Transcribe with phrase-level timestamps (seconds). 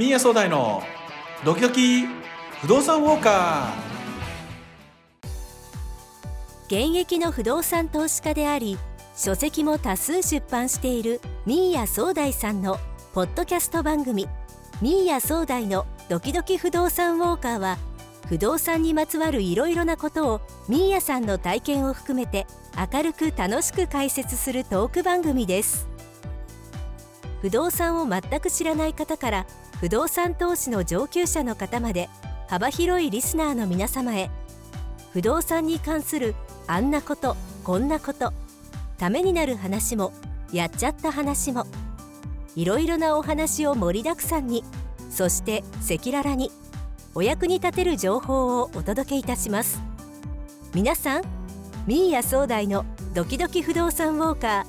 [0.00, 0.82] ミーヤ総大の
[1.44, 2.06] ドキドキ
[2.62, 6.88] 不動産ウォーカー。
[6.88, 8.78] 現役の不動産投資家であり
[9.14, 12.78] 書籍も多数出版しているミーヤ総大さんの
[13.12, 14.26] ポッドキャスト番組。
[14.80, 17.76] ミーヤ総大のドキドキ不動産ウォーカーは
[18.26, 22.46] 不動産にまつわるいろいろなことをミーヤさんの体験を含めて
[22.90, 25.89] 明るく楽しく解説するトーク番組です。
[27.40, 29.46] 不動産を全く知らない方から
[29.80, 32.08] 不動産投資の上級者の方まで
[32.48, 34.30] 幅広いリスナーの皆様へ
[35.12, 36.34] 不動産に関する
[36.66, 38.32] あんなことこんなこと
[38.98, 40.12] ためになる話も
[40.52, 41.66] やっちゃった話も
[42.56, 44.64] いろいろなお話を盛りだくさんに
[45.10, 46.50] そして赤裸々に
[47.14, 49.82] お役に立てる情報をお届けいたします。
[50.72, 51.22] 皆さん
[51.86, 54.66] ミーヤ総大のドキドキ不動産ウォーカ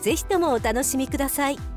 [0.00, 1.73] ーぜひともお楽しみください。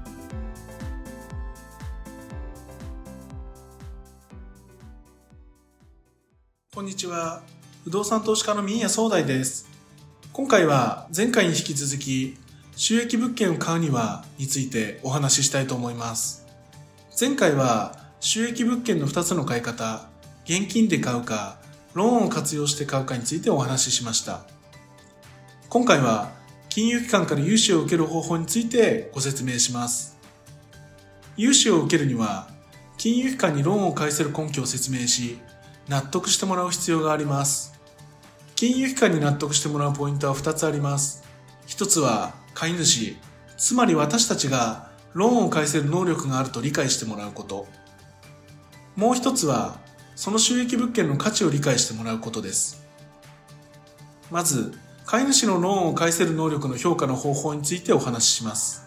[6.77, 7.41] こんにちは
[7.85, 9.67] 不動産投資家のミーヤ総大です
[10.31, 12.37] 今回は前回に引き続き
[12.75, 16.45] 収益物件を買うにはについてお話ししたいと思います
[17.19, 20.07] 前回は収益物件の2つの買い方、
[20.45, 21.57] 現金で買うか、
[21.95, 24.41] ローンを活用して買うかについてお話ししました。
[25.69, 26.31] 今回は、
[26.69, 30.17] 金融機関から融資を受ける方法についてご説明します。
[31.37, 32.49] 融資を受けるには、
[32.97, 35.39] 金融機関にローンを返せる根拠を説明し、
[35.87, 37.73] 納得してもらう必要があります。
[38.55, 41.23] 金融機関に納得してもらうポイントは2つあります。
[41.67, 43.15] 1つは、買い主、
[43.57, 47.67] つまり私たちがローンを返せる能力があると理解してもらうこと。
[48.95, 49.79] もう一つは、
[50.15, 52.83] その収益物件の価値を理解してもらうことです。
[54.31, 54.73] まず、
[55.05, 58.85] 買い主のローンを返せる能力の評価の方法についてお話しします。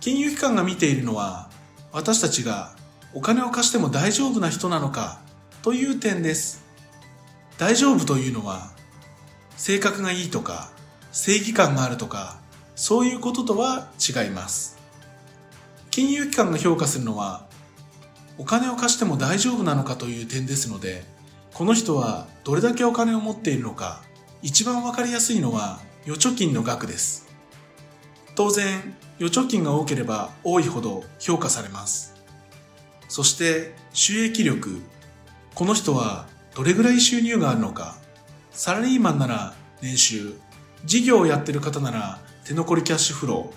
[0.00, 1.50] 金融機関が見ているのは、
[1.92, 2.74] 私たちが
[3.14, 5.20] お金を貸しても大丈夫な人なのか
[5.66, 6.64] という点です。
[7.58, 8.70] 大丈夫というのは、
[9.56, 10.70] 性格がいいとか、
[11.10, 12.38] 正義感があるとか、
[12.76, 14.78] そういうこととは違います。
[15.90, 17.48] 金融機関が評価するのは、
[18.38, 21.02] お金を貸しても大丈夫なのかという点ですので、
[21.52, 24.04] この人はどれだけお金を持っているのか、
[24.42, 27.26] 一番わかりやすいのは預貯金の額です。
[28.36, 32.14] 当然、預貯金が多ければ多いほど評価されます。
[33.08, 34.80] そして収益力。
[35.56, 37.96] この人はどれぐらい収入があるのか。
[38.50, 40.34] サラリーマンなら年収。
[40.84, 43.50] 事業をやっている方なら手残りキャッシュフロ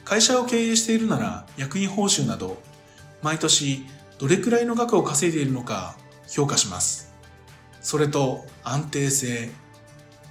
[0.00, 0.04] ー。
[0.08, 2.56] 会社を経営しているなら役員報酬など、
[3.20, 3.84] 毎年
[4.18, 5.94] どれくらいの額を稼いでいるのか
[6.26, 7.12] 評価します。
[7.82, 9.50] それと安定性。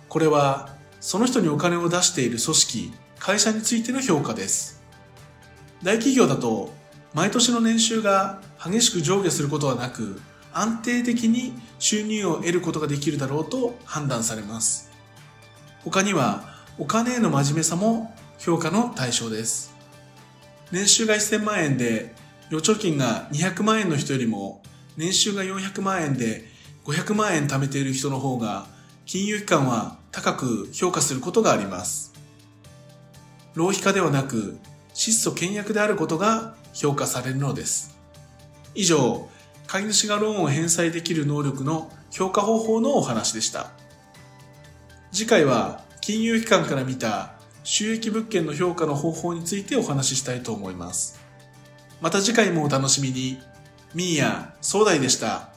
[0.09, 4.81] これはその人にお金を出している組織、会社についての評価です。
[5.83, 6.73] 大企業だと
[7.13, 10.19] 毎年の年収が激しく上下することはなく
[10.53, 14.91] 安定的に収入を得ることができるだろうと判断されます。
[15.83, 16.43] 他には
[16.77, 19.73] お金への真面目さも評価の対象です。
[20.71, 22.15] 年収が1000万円で
[22.49, 24.61] 預貯金が200万円の人よりも
[24.97, 26.45] 年収が400万円で
[26.85, 28.65] 500万円貯めている人の方が
[29.05, 32.13] 金融機関は高く評価することがあります。
[33.53, 34.57] 浪費家ではなく
[34.93, 37.97] 質素倹約であることが評価されるのです。
[38.75, 39.29] 以上、
[39.71, 43.71] 買い主がローンを返済できる能力の評価方法のお話でした。
[45.13, 51.21] 次回は金融機関から見た収益物件の評価の方法についてお話ししたいと思います。
[52.01, 53.39] また次回もお楽しみに。
[53.95, 55.47] ミーヤ、壮大でした。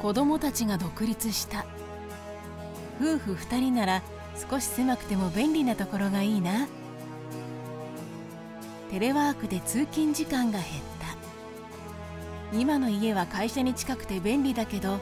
[0.00, 1.66] 子供たちが独立した
[3.00, 4.02] 夫婦2人なら
[4.50, 6.66] 少し狭くても便利なところがいいな。
[8.90, 10.66] テレワークで通勤時間が減っ
[12.50, 12.58] た。
[12.58, 14.98] 今の家は会社に近くて便利だけど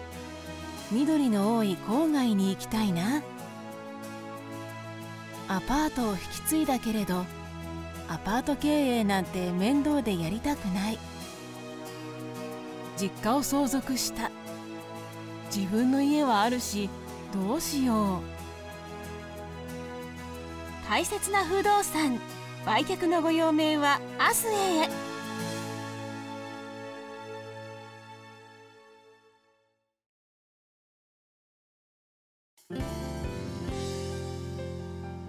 [0.90, 3.22] 緑の多い郊外に行きたいな。
[5.48, 7.24] アパートを引き継いだけれど
[8.08, 10.98] アパート経営なんて面倒でやりたくない。
[12.98, 14.30] 実家を相続した。
[15.54, 16.90] 自分の家はあるし
[17.36, 18.20] どうしよう。
[20.88, 22.18] 大切な不動産。
[22.64, 24.88] 売却のご用命は明日へ。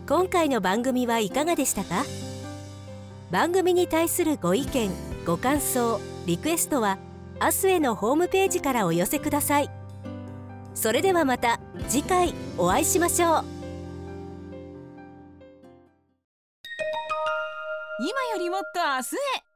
[0.08, 2.06] 今回の番組はいかがでしたか？
[3.30, 4.90] 番組に対するご意見
[5.26, 6.98] ご感想リクエストは
[7.40, 9.77] アスへのホームページからお寄せください。
[10.80, 11.60] それではまた
[11.90, 13.46] 次回お会いしましょう。
[18.00, 19.47] 今よりもっと明日へ。